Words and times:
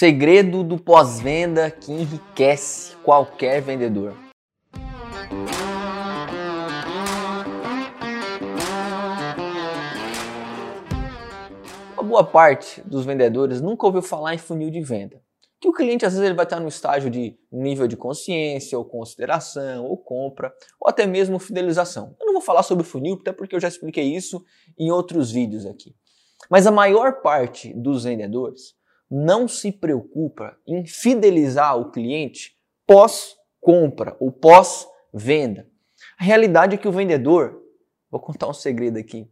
segredo 0.00 0.64
do 0.64 0.78
pós-venda 0.78 1.70
que 1.70 1.92
enriquece 1.92 2.96
qualquer 3.04 3.60
vendedor. 3.60 4.14
Uma 11.92 12.02
boa 12.02 12.24
parte 12.24 12.80
dos 12.80 13.04
vendedores 13.04 13.60
nunca 13.60 13.84
ouviu 13.84 14.00
falar 14.00 14.34
em 14.34 14.38
funil 14.38 14.70
de 14.70 14.80
venda. 14.80 15.20
Que 15.60 15.68
o 15.68 15.72
cliente 15.74 16.06
às 16.06 16.14
vezes 16.14 16.24
ele 16.24 16.34
vai 16.34 16.46
estar 16.46 16.60
no 16.60 16.68
estágio 16.68 17.10
de 17.10 17.38
nível 17.52 17.86
de 17.86 17.94
consciência, 17.94 18.78
ou 18.78 18.86
consideração, 18.86 19.84
ou 19.84 19.98
compra, 19.98 20.50
ou 20.80 20.88
até 20.88 21.06
mesmo 21.06 21.38
fidelização. 21.38 22.16
Eu 22.18 22.24
não 22.24 22.32
vou 22.32 22.42
falar 22.42 22.62
sobre 22.62 22.84
funil, 22.84 23.18
até 23.20 23.32
porque 23.32 23.54
eu 23.54 23.60
já 23.60 23.68
expliquei 23.68 24.04
isso 24.04 24.42
em 24.78 24.90
outros 24.90 25.30
vídeos 25.30 25.66
aqui. 25.66 25.94
Mas 26.48 26.66
a 26.66 26.70
maior 26.70 27.20
parte 27.20 27.70
dos 27.74 28.04
vendedores 28.04 28.79
não 29.10 29.48
se 29.48 29.72
preocupa 29.72 30.56
em 30.66 30.86
fidelizar 30.86 31.76
o 31.76 31.90
cliente 31.90 32.56
pós-compra 32.86 34.16
ou 34.20 34.30
pós-venda. 34.30 35.68
A 36.18 36.24
realidade 36.24 36.74
é 36.74 36.78
que 36.78 36.86
o 36.86 36.92
vendedor, 36.92 37.60
vou 38.10 38.20
contar 38.20 38.48
um 38.48 38.54
segredo 38.54 38.98
aqui, 38.98 39.28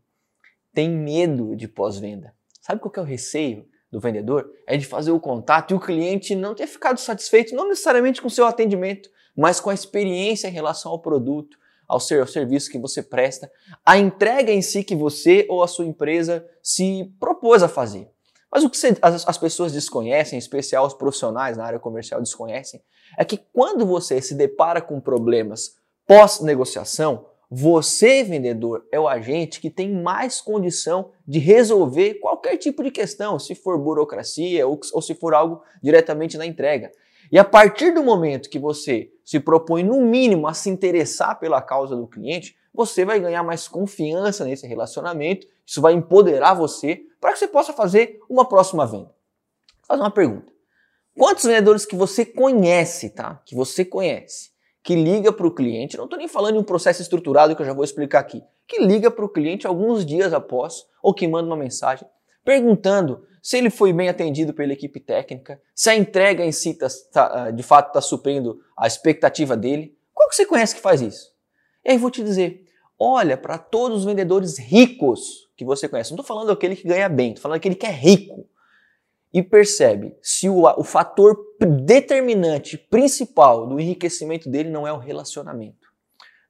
tem 0.74 0.90
medo 0.90 1.54
de 1.54 1.68
pós-venda. 1.68 2.34
Sabe 2.60 2.80
qual 2.80 2.90
que 2.90 2.98
é 2.98 3.02
o 3.02 3.06
receio 3.06 3.66
do 3.90 4.00
vendedor? 4.00 4.50
É 4.66 4.76
de 4.76 4.84
fazer 4.84 5.12
o 5.12 5.20
contato 5.20 5.72
e 5.72 5.74
o 5.74 5.80
cliente 5.80 6.34
não 6.34 6.54
ter 6.54 6.66
ficado 6.66 6.98
satisfeito, 6.98 7.54
não 7.54 7.68
necessariamente 7.68 8.20
com 8.20 8.28
o 8.28 8.30
seu 8.30 8.46
atendimento, 8.46 9.08
mas 9.36 9.60
com 9.60 9.70
a 9.70 9.74
experiência 9.74 10.48
em 10.48 10.52
relação 10.52 10.90
ao 10.90 11.00
produto, 11.00 11.56
ao, 11.86 11.96
ao 11.96 12.26
serviço 12.26 12.70
que 12.70 12.78
você 12.78 13.02
presta, 13.02 13.50
a 13.84 13.96
entrega 13.96 14.52
em 14.52 14.60
si 14.60 14.84
que 14.84 14.94
você 14.94 15.46
ou 15.48 15.62
a 15.62 15.68
sua 15.68 15.86
empresa 15.86 16.46
se 16.62 17.10
propôs 17.18 17.62
a 17.62 17.68
fazer. 17.68 18.10
Mas 18.50 18.64
o 18.64 18.70
que 18.70 18.78
as, 19.02 19.28
as 19.28 19.38
pessoas 19.38 19.72
desconhecem, 19.72 20.36
em 20.36 20.38
especial 20.38 20.86
os 20.86 20.94
profissionais 20.94 21.56
na 21.56 21.64
área 21.64 21.78
comercial 21.78 22.20
desconhecem, 22.20 22.82
é 23.16 23.24
que 23.24 23.36
quando 23.52 23.86
você 23.86 24.20
se 24.20 24.34
depara 24.34 24.80
com 24.80 25.00
problemas 25.00 25.76
pós-negociação, 26.06 27.26
você, 27.50 28.22
vendedor, 28.22 28.86
é 28.92 29.00
o 29.00 29.08
agente 29.08 29.60
que 29.60 29.70
tem 29.70 29.90
mais 29.90 30.40
condição 30.40 31.10
de 31.26 31.38
resolver 31.38 32.14
qualquer 32.14 32.58
tipo 32.58 32.82
de 32.82 32.90
questão, 32.90 33.38
se 33.38 33.54
for 33.54 33.78
burocracia 33.78 34.66
ou, 34.66 34.78
ou, 34.92 35.00
se 35.00 35.14
for 35.14 35.34
algo 35.34 35.62
diretamente 35.82 36.36
na 36.36 36.44
entrega. 36.44 36.92
E 37.32 37.38
a 37.38 37.44
partir 37.44 37.92
do 37.92 38.02
momento 38.02 38.50
que 38.50 38.58
você 38.58 39.10
se 39.24 39.40
propõe, 39.40 39.82
no 39.82 40.00
mínimo, 40.00 40.46
a 40.46 40.52
se 40.52 40.68
interessar 40.68 41.38
pela 41.38 41.60
causa 41.62 41.96
do 41.96 42.06
cliente, 42.06 42.56
você 42.72 43.04
vai 43.04 43.20
ganhar 43.20 43.42
mais 43.42 43.66
confiança 43.66 44.44
nesse 44.44 44.66
relacionamento, 44.66 45.46
isso 45.66 45.80
vai 45.80 45.92
empoderar 45.92 46.54
você 46.54 47.02
para 47.20 47.32
que 47.32 47.38
você 47.38 47.48
possa 47.48 47.72
fazer 47.72 48.20
uma 48.28 48.48
próxima 48.48 48.86
venda. 48.86 49.10
Fazer 49.82 50.00
uma 50.00 50.10
pergunta. 50.10 50.52
Quantos 51.16 51.44
vendedores 51.44 51.84
que 51.84 51.96
você 51.96 52.24
conhece, 52.24 53.10
tá? 53.10 53.42
Que 53.44 53.54
você 53.54 53.84
conhece, 53.84 54.50
que 54.82 54.94
liga 54.94 55.32
para 55.32 55.46
o 55.46 55.54
cliente, 55.54 55.96
não 55.96 56.04
estou 56.04 56.18
nem 56.18 56.28
falando 56.28 56.54
de 56.54 56.60
um 56.60 56.64
processo 56.64 57.02
estruturado 57.02 57.56
que 57.56 57.62
eu 57.62 57.66
já 57.66 57.72
vou 57.72 57.84
explicar 57.84 58.20
aqui, 58.20 58.42
que 58.66 58.80
liga 58.80 59.10
para 59.10 59.24
o 59.24 59.28
cliente 59.28 59.66
alguns 59.66 60.06
dias 60.06 60.32
após 60.32 60.86
ou 61.02 61.12
que 61.12 61.26
manda 61.26 61.46
uma 61.46 61.56
mensagem 61.56 62.06
perguntando 62.48 63.26
se 63.42 63.58
ele 63.58 63.68
foi 63.68 63.92
bem 63.92 64.08
atendido 64.08 64.54
pela 64.54 64.72
equipe 64.72 64.98
técnica, 64.98 65.60
se 65.74 65.90
a 65.90 65.94
entrega 65.94 66.44
em 66.44 66.50
si 66.50 66.72
tá, 66.72 66.86
tá, 67.12 67.50
de 67.50 67.62
fato 67.62 67.88
está 67.88 68.00
suprindo 68.00 68.60
a 68.74 68.86
expectativa 68.86 69.54
dele. 69.54 69.94
Qual 70.14 70.28
que 70.30 70.34
você 70.34 70.46
conhece 70.46 70.74
que 70.74 70.80
faz 70.80 71.02
isso? 71.02 71.30
E 71.88 71.92
aí 71.92 71.96
vou 71.96 72.10
te 72.10 72.22
dizer, 72.22 72.66
olha 72.98 73.34
para 73.34 73.56
todos 73.56 74.00
os 74.00 74.04
vendedores 74.04 74.58
ricos 74.58 75.48
que 75.56 75.64
você 75.64 75.88
conhece. 75.88 76.10
Não 76.10 76.16
estou 76.16 76.36
falando 76.36 76.52
aquele 76.52 76.76
que 76.76 76.86
ganha 76.86 77.08
bem, 77.08 77.28
estou 77.28 77.40
falando 77.40 77.56
aquele 77.56 77.74
que 77.74 77.86
é 77.86 77.90
rico. 77.90 78.46
E 79.32 79.42
percebe 79.42 80.14
se 80.20 80.50
o, 80.50 80.64
o 80.64 80.84
fator 80.84 81.34
determinante 81.86 82.76
principal 82.76 83.66
do 83.66 83.80
enriquecimento 83.80 84.50
dele 84.50 84.68
não 84.68 84.86
é 84.86 84.92
o 84.92 84.98
relacionamento. 84.98 85.88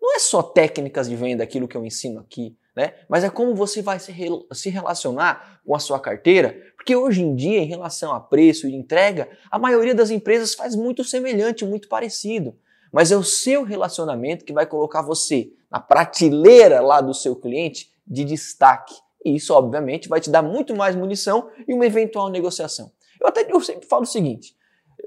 Não 0.03 0.17
é 0.17 0.19
só 0.19 0.43
técnicas 0.43 1.09
de 1.09 1.15
venda, 1.15 1.45
aquilo 1.45 1.69
que 1.69 1.77
eu 1.77 1.87
ensino 1.87 2.19
aqui, 2.19 2.57
né? 2.75 2.95
Mas 3.09 3.23
é 3.23 3.31
como 3.31 3.55
você 3.55 3.81
vai 3.81 4.01
se, 4.01 4.11
re 4.11 4.29
se 4.53 4.71
relacionar 4.71 5.61
com 5.65 5.75
a 5.77 5.79
sua 5.79 6.01
carteira, 6.01 6.61
porque 6.77 6.97
hoje 6.97 7.23
em 7.23 7.37
dia, 7.37 7.61
em 7.61 7.67
relação 7.67 8.13
a 8.13 8.19
preço 8.19 8.67
e 8.67 8.75
entrega, 8.75 9.29
a 9.53 9.59
maioria 9.59 9.95
das 9.95 10.11
empresas 10.11 10.55
faz 10.55 10.75
muito 10.75 11.05
semelhante, 11.05 11.65
muito 11.65 11.89
parecido. 11.89 12.57
Mas 12.93 13.13
é 13.13 13.17
o 13.17 13.23
seu 13.23 13.63
relacionamento 13.63 14.45
que 14.45 14.53
vai 14.53 14.67
colocar 14.67 15.03
você 15.03 15.53
na 15.71 15.79
prateleira 15.81 16.81
lá 16.81 17.01
do 17.01 17.13
seu 17.13 17.37
cliente 17.37 17.91
de 18.07 18.25
destaque. 18.25 18.95
E 19.25 19.37
isso, 19.37 19.53
obviamente, 19.53 20.09
vai 20.09 20.21
te 20.21 20.31
dar 20.31 20.43
muito 20.43 20.75
mais 20.75 20.97
munição 20.97 21.51
e 21.67 21.75
uma 21.75 21.87
eventual 21.87 22.29
negociação. 22.29 22.91
Eu 23.21 23.27
até 23.27 23.47
eu 23.51 23.61
sempre 23.61 23.87
falo 23.87 24.03
o 24.03 24.07
seguinte: 24.07 24.57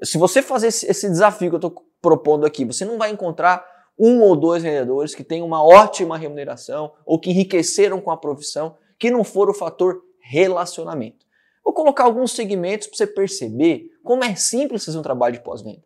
se 0.04 0.18
você 0.18 0.42
fazer 0.42 0.68
esse 0.68 1.10
desafio 1.10 1.50
que 1.50 1.56
eu 1.56 1.70
estou 1.70 1.86
propondo 2.02 2.46
aqui, 2.46 2.66
você 2.66 2.86
não 2.86 2.98
vai 2.98 3.12
encontrar 3.12 3.66
um 3.98 4.22
ou 4.22 4.36
dois 4.36 4.64
vendedores 4.64 5.14
que 5.14 5.24
têm 5.24 5.42
uma 5.42 5.64
ótima 5.64 6.18
remuneração 6.18 6.94
ou 7.06 7.20
que 7.20 7.30
enriqueceram 7.30 8.02
com 8.02 8.12
a 8.12 8.18
profissão, 8.18 8.76
que 8.98 9.12
não 9.12 9.24
for 9.24 9.50
o 9.50 9.54
fator 9.54 10.02
relacionamento. 10.20 11.26
Vou 11.64 11.74
colocar 11.74 12.06
alguns 12.06 12.32
segmentos 12.32 12.88
para 12.88 12.98
você 12.98 13.08
perceber 13.08 13.92
como 14.04 14.24
é 14.24 14.34
simples 14.36 14.84
fazer 14.84 14.98
um 14.98 15.04
trabalho 15.04 15.36
de 15.36 15.44
pós-venda. 15.44 15.84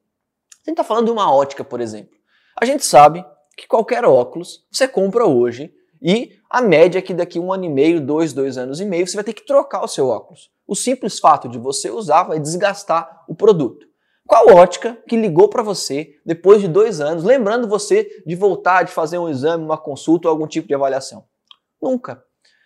A 0.65 0.69
gente 0.69 0.79
está 0.79 0.83
falando 0.83 1.05
de 1.05 1.11
uma 1.11 1.31
ótica, 1.31 1.63
por 1.63 1.79
exemplo. 1.79 2.17
A 2.59 2.65
gente 2.65 2.83
sabe 2.83 3.23
que 3.55 3.67
qualquer 3.67 4.03
óculos 4.03 4.65
você 4.71 4.87
compra 4.87 5.25
hoje 5.25 5.71
e 6.01 6.31
a 6.49 6.61
média 6.61 6.99
é 6.99 7.01
que 7.01 7.13
daqui 7.13 7.39
um 7.39 7.53
ano 7.53 7.65
e 7.65 7.69
meio, 7.69 8.01
dois, 8.01 8.33
dois 8.33 8.57
anos 8.57 8.79
e 8.79 8.85
meio, 8.85 9.07
você 9.07 9.15
vai 9.15 9.23
ter 9.23 9.33
que 9.33 9.45
trocar 9.45 9.83
o 9.83 9.87
seu 9.87 10.07
óculos. 10.07 10.49
O 10.67 10.75
simples 10.75 11.19
fato 11.19 11.47
de 11.47 11.59
você 11.59 11.91
usar 11.91 12.23
vai 12.23 12.39
desgastar 12.39 13.23
o 13.27 13.35
produto. 13.35 13.87
Qual 14.25 14.55
ótica 14.55 14.97
que 15.07 15.15
ligou 15.15 15.47
para 15.47 15.61
você 15.61 16.15
depois 16.25 16.59
de 16.59 16.67
dois 16.67 16.99
anos, 16.99 17.23
lembrando 17.23 17.67
você 17.67 18.23
de 18.25 18.35
voltar, 18.35 18.83
de 18.83 18.91
fazer 18.91 19.19
um 19.19 19.29
exame, 19.29 19.63
uma 19.63 19.77
consulta 19.77 20.27
ou 20.27 20.31
algum 20.31 20.47
tipo 20.47 20.67
de 20.67 20.73
avaliação? 20.73 21.25
Nunca. 21.79 22.23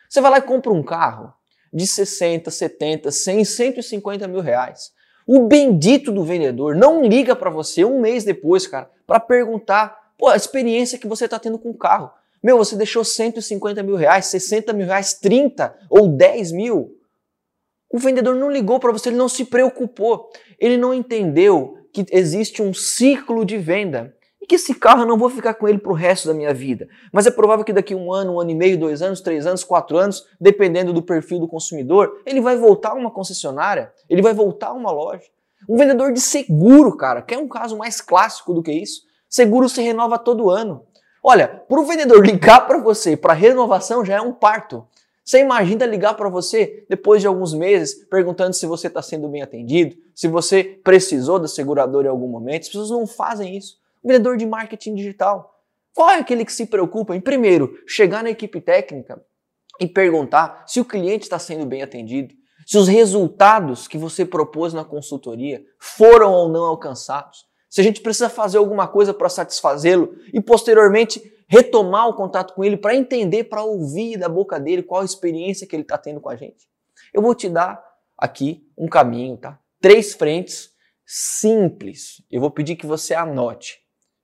Você 0.09 0.21
vai 0.21 0.31
lá 0.31 0.37
e 0.37 0.41
compra 0.41 0.71
um 0.71 0.81
carro 0.81 1.33
de 1.73 1.85
60, 1.85 2.49
70, 2.49 3.11
100, 3.11 3.43
150 3.43 4.27
mil 4.27 4.39
reais. 4.39 4.91
O 5.31 5.45
bendito 5.45 6.11
do 6.11 6.23
vendedor 6.23 6.75
não 6.75 7.05
liga 7.05 7.35
para 7.35 7.51
você 7.51 7.85
um 7.85 8.01
mês 8.01 8.23
depois, 8.23 8.65
cara, 8.65 8.89
para 9.05 9.19
perguntar 9.19 9.95
pô, 10.17 10.27
a 10.27 10.35
experiência 10.35 10.97
que 10.97 11.05
você 11.05 11.25
está 11.25 11.37
tendo 11.37 11.59
com 11.59 11.69
o 11.69 11.77
carro. 11.77 12.09
Meu, 12.41 12.57
você 12.57 12.75
deixou 12.75 13.03
150 13.03 13.83
mil 13.83 13.95
reais, 13.95 14.25
60 14.25 14.73
mil 14.73 14.87
reais, 14.87 15.13
30 15.13 15.77
ou 15.87 16.07
10 16.07 16.51
mil. 16.51 16.97
O 17.93 17.99
vendedor 17.99 18.35
não 18.37 18.49
ligou 18.49 18.79
para 18.79 18.91
você, 18.91 19.09
ele 19.09 19.17
não 19.17 19.29
se 19.29 19.45
preocupou. 19.45 20.31
Ele 20.59 20.77
não 20.77 20.95
entendeu 20.95 21.77
que 21.93 22.03
existe 22.11 22.63
um 22.63 22.73
ciclo 22.73 23.45
de 23.45 23.59
venda 23.59 24.15
que 24.49 24.55
esse 24.55 24.73
carro 24.73 25.03
eu 25.03 25.05
não 25.05 25.15
vou 25.15 25.29
ficar 25.29 25.53
com 25.53 25.67
ele 25.67 25.77
para 25.77 25.91
o 25.91 25.95
resto 25.95 26.27
da 26.27 26.33
minha 26.33 26.51
vida. 26.51 26.89
Mas 27.13 27.27
é 27.27 27.31
provável 27.31 27.63
que 27.63 27.71
daqui 27.71 27.93
um 27.93 28.11
ano, 28.11 28.33
um 28.33 28.39
ano 28.39 28.49
e 28.49 28.55
meio, 28.55 28.79
dois 28.79 28.99
anos, 28.99 29.21
três 29.21 29.45
anos, 29.45 29.63
quatro 29.63 29.95
anos, 29.95 30.25
dependendo 30.41 30.91
do 30.91 31.03
perfil 31.03 31.37
do 31.37 31.47
consumidor, 31.47 32.19
ele 32.25 32.41
vai 32.41 32.57
voltar 32.57 32.89
a 32.89 32.93
uma 32.95 33.11
concessionária, 33.11 33.93
ele 34.09 34.23
vai 34.23 34.33
voltar 34.33 34.69
a 34.69 34.73
uma 34.73 34.91
loja. 34.91 35.25
Um 35.69 35.77
vendedor 35.77 36.11
de 36.11 36.19
seguro, 36.19 36.97
cara, 36.97 37.21
quer 37.21 37.37
um 37.37 37.47
caso 37.47 37.77
mais 37.77 38.01
clássico 38.01 38.51
do 38.51 38.63
que 38.63 38.71
isso? 38.71 39.03
Seguro 39.29 39.69
se 39.69 39.83
renova 39.83 40.17
todo 40.17 40.49
ano. 40.49 40.83
Olha, 41.23 41.47
para 41.47 41.79
o 41.79 41.85
vendedor 41.85 42.25
ligar 42.25 42.65
para 42.65 42.79
você 42.79 43.15
para 43.15 43.33
renovação 43.33 44.03
já 44.03 44.15
é 44.15 44.21
um 44.21 44.33
parto. 44.33 44.83
Você 45.23 45.41
imagina 45.41 45.85
ligar 45.85 46.15
para 46.15 46.27
você 46.27 46.87
depois 46.89 47.21
de 47.21 47.27
alguns 47.27 47.53
meses 47.53 48.03
perguntando 48.09 48.55
se 48.55 48.65
você 48.65 48.87
está 48.87 49.03
sendo 49.03 49.27
bem 49.27 49.43
atendido, 49.43 49.95
se 50.15 50.27
você 50.27 50.63
precisou 50.63 51.37
da 51.37 51.47
seguradora 51.47 52.07
em 52.07 52.09
algum 52.09 52.27
momento. 52.27 52.63
As 52.63 52.69
pessoas 52.69 52.89
não 52.89 53.05
fazem 53.05 53.55
isso 53.55 53.77
vendedor 54.03 54.37
de 54.37 54.45
marketing 54.45 54.95
digital. 54.95 55.53
Qual 55.93 56.09
é 56.09 56.19
aquele 56.19 56.45
que 56.45 56.53
se 56.53 56.65
preocupa 56.65 57.15
em, 57.15 57.21
primeiro, 57.21 57.77
chegar 57.87 58.23
na 58.23 58.29
equipe 58.29 58.61
técnica 58.61 59.21
e 59.79 59.87
perguntar 59.87 60.63
se 60.67 60.79
o 60.79 60.85
cliente 60.85 61.23
está 61.23 61.39
sendo 61.39 61.65
bem 61.65 61.81
atendido, 61.81 62.33
se 62.65 62.77
os 62.77 62.87
resultados 62.87 63.87
que 63.87 63.97
você 63.97 64.25
propôs 64.25 64.73
na 64.73 64.85
consultoria 64.85 65.63
foram 65.79 66.31
ou 66.31 66.49
não 66.49 66.63
alcançados, 66.63 67.45
se 67.69 67.81
a 67.81 67.83
gente 67.83 68.01
precisa 68.01 68.29
fazer 68.29 68.57
alguma 68.57 68.87
coisa 68.87 69.13
para 69.13 69.29
satisfazê-lo 69.29 70.15
e 70.33 70.41
posteriormente 70.41 71.21
retomar 71.47 72.07
o 72.07 72.13
contato 72.13 72.53
com 72.53 72.63
ele 72.63 72.77
para 72.77 72.95
entender, 72.95 73.45
para 73.45 73.63
ouvir 73.63 74.17
da 74.17 74.29
boca 74.29 74.59
dele 74.59 74.83
qual 74.83 75.01
a 75.01 75.05
experiência 75.05 75.65
que 75.65 75.75
ele 75.75 75.83
está 75.83 75.97
tendo 75.97 76.21
com 76.21 76.29
a 76.29 76.35
gente. 76.35 76.69
Eu 77.13 77.21
vou 77.21 77.33
te 77.33 77.49
dar 77.49 77.83
aqui 78.17 78.67
um 78.77 78.87
caminho, 78.87 79.35
tá? 79.37 79.59
Três 79.81 80.13
frentes 80.13 80.71
simples. 81.05 82.23
Eu 82.29 82.39
vou 82.39 82.51
pedir 82.51 82.75
que 82.75 82.85
você 82.85 83.15
anote. 83.15 83.79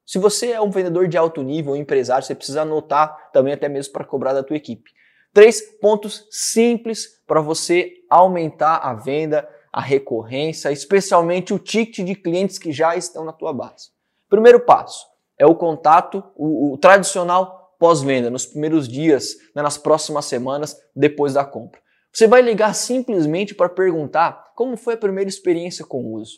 Se 0.05 0.19
você 0.19 0.51
é 0.51 0.61
um 0.61 0.69
vendedor 0.69 1.07
de 1.07 1.17
alto 1.17 1.41
nível, 1.41 1.73
um 1.73 1.77
empresário, 1.77 2.23
você 2.23 2.35
precisa 2.35 2.61
anotar 2.61 3.31
também 3.31 3.53
até 3.53 3.67
mesmo 3.67 3.91
para 3.91 4.05
cobrar 4.05 4.33
da 4.33 4.43
tua 4.43 4.55
equipe. 4.55 4.91
Três 5.33 5.61
pontos 5.79 6.27
simples 6.29 7.21
para 7.25 7.41
você 7.41 7.91
aumentar 8.09 8.77
a 8.77 8.93
venda, 8.93 9.49
a 9.73 9.81
recorrência, 9.81 10.71
especialmente 10.71 11.53
o 11.53 11.59
ticket 11.59 12.05
de 12.05 12.15
clientes 12.15 12.57
que 12.57 12.71
já 12.71 12.95
estão 12.95 13.25
na 13.25 13.33
tua 13.33 13.51
base. 13.51 13.89
Primeiro 14.29 14.59
passo 14.59 15.05
é 15.37 15.45
o 15.45 15.55
contato, 15.55 16.23
o, 16.35 16.73
o 16.73 16.77
tradicional 16.77 17.75
pós-venda, 17.79 18.29
nos 18.29 18.45
primeiros 18.45 18.87
dias, 18.87 19.35
né, 19.53 19.61
nas 19.61 19.77
próximas 19.77 20.25
semanas 20.25 20.77
depois 20.95 21.33
da 21.33 21.43
compra. 21.43 21.81
Você 22.13 22.27
vai 22.27 22.41
ligar 22.41 22.73
simplesmente 22.73 23.53
para 23.53 23.67
perguntar 23.67 24.53
como 24.55 24.77
foi 24.77 24.93
a 24.93 24.97
primeira 24.97 25.29
experiência 25.29 25.83
com 25.85 26.01
o 26.01 26.13
uso. 26.13 26.37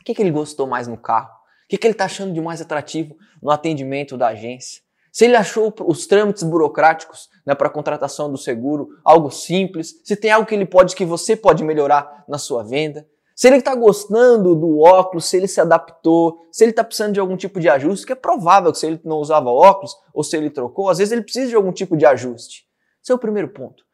O 0.00 0.04
que, 0.04 0.14
que 0.14 0.22
ele 0.22 0.30
gostou 0.30 0.66
mais 0.66 0.88
no 0.88 0.96
carro? 0.96 1.39
Que, 1.70 1.78
que 1.78 1.86
ele 1.86 1.94
está 1.94 2.06
achando 2.06 2.34
de 2.34 2.40
mais 2.40 2.60
atrativo 2.60 3.16
no 3.40 3.48
atendimento 3.48 4.16
da 4.16 4.26
agência? 4.26 4.82
Se 5.12 5.24
ele 5.24 5.36
achou 5.36 5.72
os 5.86 6.04
trâmites 6.04 6.42
burocráticos 6.42 7.28
né, 7.46 7.54
para 7.54 7.68
a 7.68 7.70
contratação 7.70 8.28
do 8.28 8.36
seguro 8.36 8.88
algo 9.04 9.30
simples, 9.30 10.00
se 10.04 10.16
tem 10.16 10.32
algo 10.32 10.48
que 10.48 10.54
ele 10.54 10.66
pode 10.66 10.96
que 10.96 11.04
você 11.04 11.36
pode 11.36 11.62
melhorar 11.62 12.24
na 12.28 12.38
sua 12.38 12.64
venda, 12.64 13.06
se 13.36 13.46
ele 13.46 13.58
está 13.58 13.72
gostando 13.72 14.56
do 14.56 14.80
óculos, 14.80 15.26
se 15.26 15.36
ele 15.36 15.46
se 15.46 15.60
adaptou, 15.60 16.40
se 16.50 16.64
ele 16.64 16.72
está 16.72 16.82
precisando 16.82 17.14
de 17.14 17.20
algum 17.20 17.36
tipo 17.36 17.60
de 17.60 17.68
ajuste, 17.68 18.04
que 18.04 18.12
é 18.12 18.16
provável 18.16 18.72
que 18.72 18.78
se 18.78 18.88
ele 18.88 19.00
não 19.04 19.18
usava 19.18 19.48
óculos 19.48 19.94
ou 20.12 20.24
se 20.24 20.36
ele 20.36 20.50
trocou, 20.50 20.88
às 20.88 20.98
vezes 20.98 21.12
ele 21.12 21.22
precisa 21.22 21.50
de 21.50 21.54
algum 21.54 21.70
tipo 21.70 21.96
de 21.96 22.04
ajuste. 22.04 22.66
Esse 23.00 23.12
é 23.12 23.14
o 23.14 23.18
primeiro 23.18 23.48
ponto. 23.48 23.84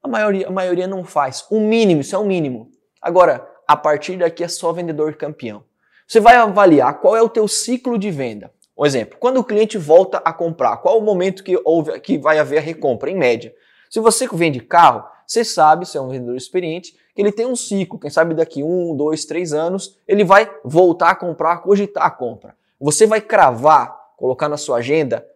A 0.00 0.06
maioria, 0.06 0.46
a 0.46 0.50
maioria 0.52 0.86
não 0.86 1.02
faz. 1.02 1.44
O 1.50 1.58
mínimo, 1.58 2.02
isso 2.02 2.14
é 2.14 2.18
o 2.18 2.24
mínimo. 2.24 2.70
Agora, 3.02 3.44
a 3.66 3.76
partir 3.76 4.16
daqui 4.16 4.44
é 4.44 4.48
só 4.48 4.72
vendedor 4.72 5.16
campeão. 5.16 5.64
Você 6.06 6.20
vai 6.20 6.36
avaliar 6.36 7.00
qual 7.00 7.16
é 7.16 7.22
o 7.22 7.28
teu 7.28 7.48
ciclo 7.48 7.98
de 7.98 8.10
venda. 8.10 8.52
Um 8.78 8.86
exemplo, 8.86 9.16
quando 9.18 9.38
o 9.38 9.44
cliente 9.44 9.76
volta 9.76 10.18
a 10.18 10.32
comprar, 10.32 10.76
qual 10.76 10.98
o 10.98 11.02
momento 11.02 11.42
que, 11.42 11.60
houve, 11.64 11.98
que 12.00 12.18
vai 12.18 12.38
haver 12.38 12.58
a 12.58 12.60
recompra, 12.60 13.10
em 13.10 13.16
média? 13.16 13.52
Se 13.90 13.98
você 13.98 14.28
vende 14.28 14.60
carro, 14.60 15.04
você 15.26 15.44
sabe, 15.44 15.86
se 15.86 15.96
é 15.96 16.00
um 16.00 16.08
vendedor 16.08 16.36
experiente, 16.36 16.94
que 17.14 17.22
ele 17.22 17.32
tem 17.32 17.46
um 17.46 17.56
ciclo, 17.56 17.98
quem 17.98 18.10
sabe 18.10 18.34
daqui 18.34 18.62
um, 18.62 18.94
dois, 18.94 19.24
três 19.24 19.52
anos, 19.52 19.98
ele 20.06 20.22
vai 20.22 20.48
voltar 20.62 21.10
a 21.10 21.14
comprar, 21.14 21.62
cogitar 21.62 22.04
a 22.04 22.10
compra. 22.10 22.54
Você 22.78 23.06
vai 23.06 23.20
cravar, 23.20 23.96
colocar 24.16 24.48
na 24.48 24.56
sua 24.56 24.78
agenda 24.78 25.26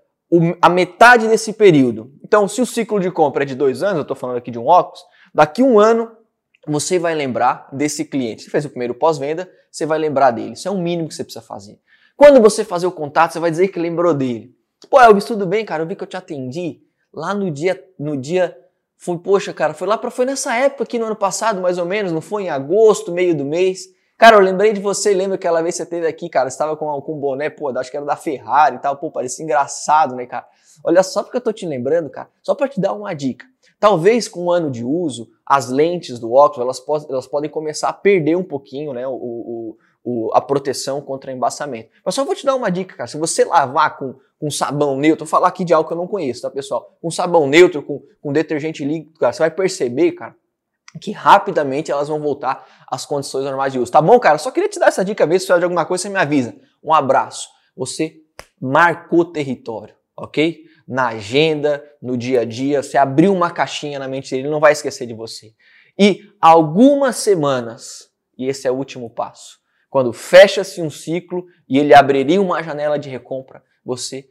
a 0.62 0.68
metade 0.68 1.26
desse 1.26 1.52
período. 1.52 2.12
Então, 2.22 2.46
se 2.46 2.60
o 2.60 2.66
ciclo 2.66 3.00
de 3.00 3.10
compra 3.10 3.42
é 3.42 3.46
de 3.46 3.56
dois 3.56 3.82
anos, 3.82 3.96
eu 3.96 4.02
estou 4.02 4.16
falando 4.16 4.36
aqui 4.36 4.50
de 4.50 4.58
um 4.58 4.66
óculos, 4.66 5.02
daqui 5.34 5.62
um 5.62 5.80
ano 5.80 6.12
você 6.66 6.98
vai 6.98 7.14
lembrar 7.14 7.68
desse 7.72 8.04
cliente. 8.04 8.42
Você 8.42 8.50
fez 8.50 8.64
o 8.64 8.70
primeiro 8.70 8.94
pós-venda, 8.94 9.50
você 9.70 9.86
vai 9.86 9.98
lembrar 9.98 10.30
dele. 10.30 10.52
Isso 10.52 10.68
é 10.68 10.70
o 10.70 10.78
mínimo 10.78 11.08
que 11.08 11.14
você 11.14 11.24
precisa 11.24 11.44
fazer. 11.44 11.78
Quando 12.16 12.40
você 12.40 12.64
fazer 12.64 12.86
o 12.86 12.92
contato, 12.92 13.32
você 13.32 13.40
vai 13.40 13.50
dizer 13.50 13.68
que 13.68 13.78
lembrou 13.78 14.12
dele. 14.12 14.54
Pô, 14.88 15.00
Elvis, 15.00 15.24
tudo 15.24 15.46
bem, 15.46 15.64
cara? 15.64 15.82
Eu 15.82 15.86
vi 15.86 15.96
que 15.96 16.02
eu 16.02 16.06
te 16.06 16.16
atendi 16.16 16.82
lá 17.12 17.34
no 17.34 17.50
dia, 17.50 17.82
no 17.98 18.16
dia 18.16 18.56
foi, 18.96 19.16
poxa, 19.18 19.52
cara, 19.54 19.72
foi 19.72 19.88
lá 19.88 19.96
para 19.96 20.10
foi 20.10 20.26
nessa 20.26 20.54
época 20.54 20.84
aqui 20.84 20.98
no 20.98 21.06
ano 21.06 21.16
passado, 21.16 21.60
mais 21.60 21.78
ou 21.78 21.86
menos, 21.86 22.12
não 22.12 22.20
foi 22.20 22.44
em 22.44 22.50
agosto, 22.50 23.10
meio 23.10 23.34
do 23.34 23.46
mês. 23.46 23.88
Cara, 24.20 24.36
eu 24.36 24.40
lembrei 24.40 24.74
de 24.74 24.80
você, 24.82 25.14
lembra 25.14 25.36
aquela 25.36 25.62
vez 25.62 25.76
que 25.76 25.82
você 25.82 25.88
teve 25.88 26.06
aqui, 26.06 26.28
cara, 26.28 26.46
estava 26.46 26.76
com, 26.76 27.00
com 27.00 27.14
um 27.14 27.18
boné, 27.18 27.48
pô, 27.48 27.70
acho 27.70 27.90
que 27.90 27.96
era 27.96 28.04
da 28.04 28.16
Ferrari 28.16 28.76
e 28.76 28.78
tal, 28.78 28.94
pô, 28.94 29.10
parecia 29.10 29.42
engraçado, 29.42 30.14
né, 30.14 30.26
cara? 30.26 30.46
Olha 30.84 31.02
só 31.02 31.22
porque 31.22 31.38
eu 31.38 31.40
tô 31.40 31.50
te 31.54 31.64
lembrando, 31.64 32.10
cara, 32.10 32.28
só 32.42 32.54
para 32.54 32.68
te 32.68 32.78
dar 32.78 32.92
uma 32.92 33.14
dica. 33.14 33.46
Talvez 33.78 34.28
com 34.28 34.44
um 34.44 34.50
ano 34.50 34.70
de 34.70 34.84
uso, 34.84 35.30
as 35.46 35.70
lentes 35.70 36.18
do 36.18 36.34
óculos, 36.34 36.60
elas, 36.60 36.78
po 36.78 36.98
elas 37.08 37.26
podem 37.26 37.48
começar 37.48 37.88
a 37.88 37.94
perder 37.94 38.36
um 38.36 38.44
pouquinho, 38.44 38.92
né, 38.92 39.08
o, 39.08 39.14
o, 39.14 39.76
o, 40.04 40.30
a 40.34 40.40
proteção 40.42 41.00
contra 41.00 41.32
embaçamento. 41.32 41.88
Mas 42.04 42.14
só 42.14 42.22
vou 42.22 42.34
te 42.34 42.44
dar 42.44 42.56
uma 42.56 42.68
dica, 42.68 42.94
cara, 42.94 43.06
se 43.06 43.16
você 43.16 43.42
lavar 43.42 43.96
com 43.96 44.16
com 44.38 44.50
sabão 44.50 44.96
neutro, 44.96 45.26
vou 45.26 45.30
falar 45.30 45.48
aqui 45.48 45.66
de 45.66 45.74
algo 45.74 45.86
que 45.86 45.92
eu 45.92 45.98
não 45.98 46.06
conheço, 46.06 46.40
tá, 46.40 46.50
pessoal? 46.50 46.96
Com 47.02 47.10
sabão 47.10 47.46
neutro, 47.46 47.82
com, 47.82 48.02
com 48.22 48.32
detergente 48.32 48.82
líquido, 48.82 49.18
cara, 49.18 49.34
você 49.34 49.40
vai 49.40 49.50
perceber, 49.50 50.12
cara, 50.12 50.34
que 50.98 51.12
rapidamente 51.12 51.90
elas 51.90 52.08
vão 52.08 52.20
voltar 52.20 52.66
às 52.90 53.06
condições 53.06 53.44
normais 53.44 53.72
de 53.72 53.78
uso. 53.78 53.92
Tá 53.92 54.00
bom, 54.02 54.18
cara? 54.18 54.38
Só 54.38 54.50
queria 54.50 54.68
te 54.68 54.78
dar 54.78 54.88
essa 54.88 55.04
dica 55.04 55.26
mesmo, 55.26 55.40
se 55.40 55.46
precisar 55.46 55.58
de 55.58 55.64
alguma 55.64 55.84
coisa, 55.84 56.02
você 56.02 56.08
me 56.08 56.18
avisa. 56.18 56.54
Um 56.82 56.92
abraço. 56.92 57.48
Você 57.76 58.16
marcou 58.60 59.24
território, 59.24 59.94
ok? 60.16 60.64
Na 60.86 61.08
agenda, 61.08 61.84
no 62.02 62.16
dia 62.16 62.40
a 62.40 62.44
dia, 62.44 62.82
você 62.82 62.98
abriu 62.98 63.32
uma 63.32 63.50
caixinha 63.50 63.98
na 63.98 64.08
mente 64.08 64.30
dele, 64.30 64.42
ele 64.42 64.50
não 64.50 64.60
vai 64.60 64.72
esquecer 64.72 65.06
de 65.06 65.14
você. 65.14 65.52
E 65.98 66.22
algumas 66.40 67.16
semanas, 67.16 68.10
e 68.36 68.46
esse 68.46 68.66
é 68.66 68.70
o 68.70 68.74
último 68.74 69.10
passo, 69.10 69.58
quando 69.88 70.12
fecha-se 70.12 70.80
um 70.80 70.90
ciclo 70.90 71.46
e 71.68 71.78
ele 71.78 71.94
abriria 71.94 72.40
uma 72.40 72.62
janela 72.62 72.98
de 72.98 73.08
recompra, 73.08 73.62
você 73.84 74.28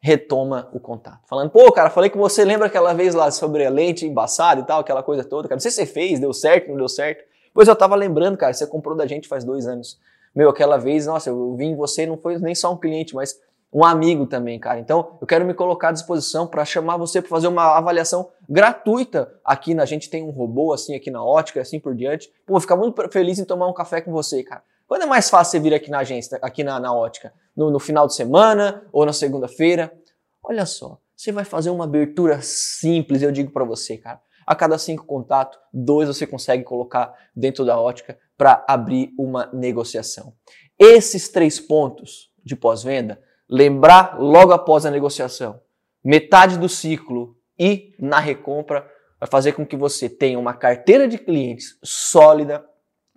retoma 0.00 0.68
o 0.72 0.80
contato. 0.80 1.20
Falando, 1.28 1.50
pô, 1.50 1.70
cara, 1.70 1.90
falei 1.90 2.08
que 2.08 2.16
você 2.16 2.44
lembra 2.44 2.66
aquela 2.66 2.94
vez 2.94 3.14
lá 3.14 3.30
sobre 3.30 3.64
a 3.66 3.70
lente 3.70 4.06
embaçada 4.06 4.60
e 4.60 4.64
tal, 4.64 4.80
aquela 4.80 5.02
coisa 5.02 5.22
toda, 5.22 5.46
cara. 5.46 5.56
Não 5.56 5.60
sei 5.60 5.70
se 5.70 5.76
você 5.76 5.86
fez, 5.86 6.18
deu 6.18 6.32
certo, 6.32 6.68
não 6.68 6.76
deu 6.76 6.88
certo. 6.88 7.22
Pois 7.52 7.68
eu 7.68 7.76
tava 7.76 7.94
lembrando, 7.94 8.38
cara, 8.38 8.52
você 8.52 8.66
comprou 8.66 8.96
da 8.96 9.06
gente 9.06 9.28
faz 9.28 9.44
dois 9.44 9.66
anos. 9.66 9.98
Meu, 10.34 10.48
aquela 10.48 10.78
vez, 10.78 11.06
nossa, 11.06 11.28
eu 11.28 11.54
vi 11.54 11.66
em 11.66 11.76
você, 11.76 12.06
não 12.06 12.16
foi 12.16 12.38
nem 12.38 12.54
só 12.54 12.72
um 12.72 12.76
cliente, 12.76 13.14
mas 13.14 13.38
um 13.72 13.84
amigo 13.84 14.26
também, 14.26 14.58
cara. 14.58 14.80
Então, 14.80 15.18
eu 15.20 15.26
quero 15.26 15.44
me 15.44 15.54
colocar 15.54 15.90
à 15.90 15.92
disposição 15.92 16.46
para 16.46 16.64
chamar 16.64 16.96
você 16.96 17.20
para 17.20 17.28
fazer 17.28 17.48
uma 17.48 17.76
avaliação 17.76 18.30
gratuita 18.48 19.32
aqui 19.44 19.74
na 19.74 19.84
gente 19.84 20.10
tem 20.10 20.24
um 20.24 20.30
robô 20.30 20.72
assim 20.72 20.94
aqui 20.94 21.10
na 21.10 21.24
ótica, 21.24 21.60
assim 21.60 21.78
por 21.78 21.94
diante. 21.94 22.28
Pô, 22.46 22.54
vou 22.54 22.60
ficar 22.60 22.76
muito 22.76 23.08
feliz 23.10 23.38
em 23.38 23.44
tomar 23.44 23.68
um 23.68 23.74
café 23.74 24.00
com 24.00 24.10
você, 24.12 24.42
cara. 24.42 24.62
Quando 24.90 25.02
é 25.02 25.06
mais 25.06 25.30
fácil 25.30 25.52
você 25.52 25.60
vir 25.60 25.72
aqui 25.72 25.88
na 25.88 26.00
agência, 26.00 26.36
aqui 26.42 26.64
na, 26.64 26.80
na 26.80 26.92
ótica? 26.92 27.32
No, 27.56 27.70
no 27.70 27.78
final 27.78 28.08
de 28.08 28.14
semana 28.16 28.82
ou 28.92 29.06
na 29.06 29.12
segunda-feira? 29.12 29.96
Olha 30.42 30.66
só, 30.66 30.98
você 31.14 31.30
vai 31.30 31.44
fazer 31.44 31.70
uma 31.70 31.84
abertura 31.84 32.42
simples, 32.42 33.22
eu 33.22 33.30
digo 33.30 33.52
para 33.52 33.64
você, 33.64 33.96
cara. 33.96 34.20
A 34.44 34.52
cada 34.52 34.76
cinco 34.78 35.06
contatos, 35.06 35.60
dois 35.72 36.08
você 36.08 36.26
consegue 36.26 36.64
colocar 36.64 37.14
dentro 37.36 37.64
da 37.64 37.80
ótica 37.80 38.18
para 38.36 38.64
abrir 38.66 39.14
uma 39.16 39.48
negociação. 39.52 40.34
Esses 40.76 41.28
três 41.28 41.60
pontos 41.60 42.32
de 42.44 42.56
pós-venda, 42.56 43.22
lembrar 43.48 44.18
logo 44.18 44.52
após 44.52 44.84
a 44.84 44.90
negociação, 44.90 45.60
metade 46.02 46.58
do 46.58 46.68
ciclo 46.68 47.36
e 47.56 47.94
na 47.96 48.18
recompra, 48.18 48.90
vai 49.20 49.30
fazer 49.30 49.52
com 49.52 49.64
que 49.64 49.76
você 49.76 50.08
tenha 50.08 50.36
uma 50.36 50.52
carteira 50.52 51.06
de 51.06 51.16
clientes 51.16 51.78
sólida, 51.80 52.68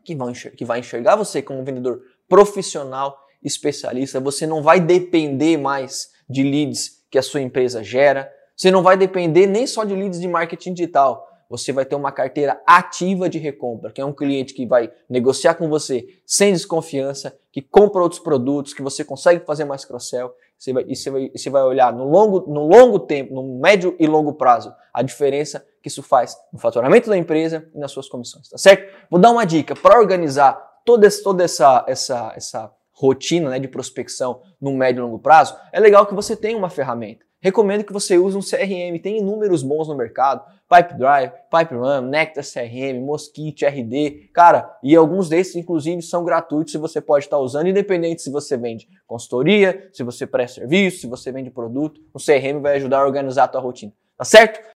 que, 0.04 0.16
vão 0.16 0.32
que 0.34 0.66
vai 0.66 0.80
enxergar 0.80 1.16
você 1.16 1.42
como 1.42 1.64
vendedor 1.64 2.02
profissional, 2.28 3.18
especialista. 3.44 4.20
Você 4.20 4.48
não 4.48 4.62
vai 4.62 4.80
depender 4.80 5.58
mais 5.58 6.10
de 6.30 6.44
leads 6.44 7.04
que 7.10 7.18
a 7.18 7.22
sua 7.22 7.42
empresa 7.42 7.84
gera. 7.84 8.32
Você 8.56 8.72
não 8.72 8.84
vai 8.84 8.98
depender 8.98 9.48
nem 9.48 9.68
só 9.68 9.84
de 9.84 9.96
leads 9.96 10.20
de 10.20 10.28
marketing 10.28 10.74
digital. 10.74 11.28
Você 11.54 11.72
vai 11.72 11.86
ter 11.86 11.94
uma 11.94 12.12
carteira 12.12 12.60
ativa 12.66 13.30
de 13.30 13.38
recompra, 13.38 13.92
que 13.92 14.02
é 14.02 14.06
um 14.06 14.12
cliente 14.12 14.56
que 14.56 14.66
vai 14.66 14.92
negociar 15.08 15.54
com 15.54 15.70
você 15.70 16.08
sem 16.26 16.52
desconfiança, 16.52 17.38
que 17.52 17.62
compra 17.62 18.02
outros 18.02 18.20
produtos, 18.20 18.74
que 18.74 18.82
você 18.82 19.06
consegue 19.06 19.46
fazer 19.46 19.64
mais 19.64 19.86
cross-sell. 19.86 20.34
Você 20.58 20.74
vai, 20.74 20.84
e 20.88 20.96
você 20.96 21.12
vai, 21.12 21.30
você 21.30 21.50
vai 21.52 21.62
olhar 21.62 21.94
no 21.94 22.06
longo, 22.06 22.52
no 22.52 22.66
longo 22.66 22.98
tempo, 22.98 23.36
no 23.36 23.60
médio 23.60 23.96
e 24.00 24.08
longo 24.08 24.34
prazo, 24.34 24.74
a 24.92 25.04
diferença 25.04 25.64
que 25.80 25.90
isso 25.90 26.02
faz 26.02 26.36
no 26.52 26.58
faturamento 26.58 27.08
da 27.08 27.16
empresa 27.16 27.70
e 27.76 27.78
nas 27.78 27.92
suas 27.92 28.10
comissões, 28.10 28.50
tá 28.50 28.58
certo? 28.58 28.92
Vou 29.08 29.20
dar 29.20 29.30
uma 29.30 29.46
dica 29.46 29.76
para 29.76 30.00
organizar 30.00 30.56
toda, 30.84 31.06
essa, 31.06 31.24
toda 31.24 31.44
essa, 31.44 31.86
essa, 31.88 32.34
essa 32.36 32.72
rotina 32.94 33.52
né, 33.52 33.60
de 33.60 33.68
prospecção 33.68 34.42
no 34.60 34.76
médio 34.76 35.02
e 35.02 35.04
longo 35.04 35.19
prazo. 35.19 35.56
É 35.72 35.80
legal 35.80 36.07
que 36.07 36.16
você 36.16 36.36
tenha 36.36 36.57
uma 36.57 36.69
ferramenta. 36.72 37.24
Recomendo 37.44 37.83
que 37.83 37.92
você 37.92 38.18
use 38.18 38.38
um 38.38 38.40
CRM, 38.40 38.97
tem 39.04 39.18
inúmeros 39.18 39.64
bons 39.64 39.90
no 39.90 39.97
mercado, 39.97 40.45
PipeDrive, 40.69 41.33
PipeRun, 41.52 42.07
Nectar 42.07 42.42
CRM, 42.42 43.02
Mosquito, 43.02 43.66
RD, 43.66 44.30
cara, 44.33 44.73
e 44.81 44.95
alguns 44.95 45.28
desses 45.28 45.57
inclusive 45.57 46.02
são 46.02 46.23
gratuitos 46.23 46.73
e 46.73 46.78
você 46.78 47.02
pode 47.02 47.26
estar 47.26 47.38
usando, 47.38 47.68
independente 47.68 48.21
se 48.21 48.31
você 48.31 48.56
vende 48.56 48.88
consultoria, 49.06 49.90
se 49.92 50.04
você 50.04 50.26
presta 50.26 50.62
serviço, 50.62 51.02
se 51.02 51.07
você 51.07 51.33
vende 51.33 51.50
produto, 51.50 52.00
o 52.14 52.18
CRM 52.18 52.62
vai 52.62 52.78
ajudar 52.78 53.00
a 53.00 53.06
organizar 53.06 53.44
a 53.44 53.47
tua 53.50 53.59
rotina, 53.59 53.92
tá 54.18 54.23
certo? 54.23 54.66